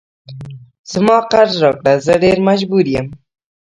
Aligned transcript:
زما 0.91 1.17
قرض 1.31 1.53
راکړه 1.63 1.93
زه 2.05 2.13
ډیر 2.23 2.37
مجبور 2.49 2.85
یم 2.93 3.07